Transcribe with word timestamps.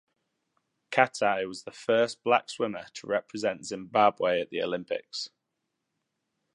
Katai 0.89 1.47
was 1.47 1.61
the 1.61 1.71
first 1.71 2.23
black 2.23 2.49
swimmer 2.49 2.87
to 2.95 3.05
represent 3.05 3.67
Zimbabwe 3.67 4.41
at 4.41 4.49
the 4.49 4.59
Olympics. 4.63 5.29